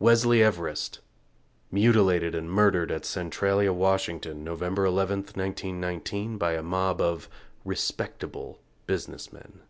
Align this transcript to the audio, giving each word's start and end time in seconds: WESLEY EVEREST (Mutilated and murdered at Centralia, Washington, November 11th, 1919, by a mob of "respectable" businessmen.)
WESLEY 0.00 0.42
EVEREST 0.42 0.98
(Mutilated 1.70 2.34
and 2.34 2.50
murdered 2.50 2.90
at 2.90 3.04
Centralia, 3.04 3.72
Washington, 3.72 4.42
November 4.42 4.84
11th, 4.84 5.36
1919, 5.36 6.38
by 6.38 6.54
a 6.54 6.62
mob 6.64 7.00
of 7.00 7.28
"respectable" 7.64 8.58
businessmen.) 8.88 9.60